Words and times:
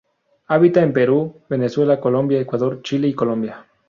Habita 0.47 0.81
en 0.81 0.93
Perú, 0.93 1.43
Venezuela, 1.47 1.99
Colombia, 1.99 2.39
Ecuador, 2.41 2.81
Chile 2.81 3.07
y 3.07 3.13
Colombia. 3.13 3.67